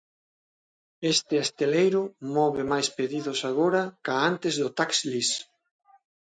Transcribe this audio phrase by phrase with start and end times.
[1.13, 2.01] Esta estaleiro
[2.35, 5.39] move máis pedidos agora ca antes do tax lease.